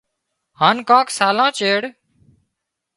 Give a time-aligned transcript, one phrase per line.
[0.59, 1.81] هانَ ڪانڪ سالان چيڙ